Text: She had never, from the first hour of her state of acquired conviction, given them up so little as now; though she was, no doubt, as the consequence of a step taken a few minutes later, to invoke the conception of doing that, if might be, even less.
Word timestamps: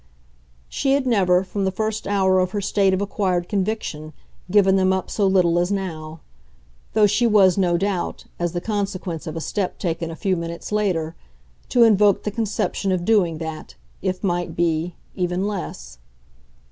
She 0.67 0.93
had 0.93 1.05
never, 1.05 1.43
from 1.43 1.63
the 1.63 1.71
first 1.71 2.07
hour 2.07 2.39
of 2.39 2.53
her 2.53 2.59
state 2.59 2.91
of 2.91 3.01
acquired 3.03 3.47
conviction, 3.47 4.13
given 4.49 4.75
them 4.75 4.91
up 4.91 5.11
so 5.11 5.27
little 5.27 5.59
as 5.59 5.71
now; 5.71 6.21
though 6.93 7.05
she 7.05 7.27
was, 7.27 7.55
no 7.55 7.77
doubt, 7.77 8.25
as 8.39 8.53
the 8.53 8.61
consequence 8.61 9.27
of 9.27 9.35
a 9.35 9.39
step 9.41 9.77
taken 9.77 10.09
a 10.09 10.15
few 10.15 10.35
minutes 10.35 10.71
later, 10.71 11.15
to 11.69 11.83
invoke 11.83 12.23
the 12.23 12.31
conception 12.31 12.91
of 12.91 13.05
doing 13.05 13.37
that, 13.37 13.75
if 14.01 14.23
might 14.23 14.55
be, 14.55 14.95
even 15.15 15.45
less. 15.47 15.99